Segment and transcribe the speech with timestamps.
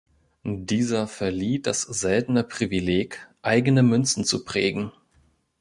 [0.45, 4.91] Dieser verlieh das seltene Privileg, eigene Münzen zu prägen.